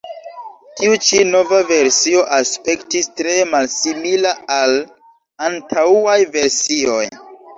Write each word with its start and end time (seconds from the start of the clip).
Tiu 0.77 0.93
ĉi 1.07 1.17
nova 1.33 1.57
versio 1.71 2.23
aspektis 2.37 3.11
tre 3.21 3.35
malsimila 3.51 4.31
al 4.57 4.73
antaŭaj 5.51 6.17
versioj. 6.37 7.05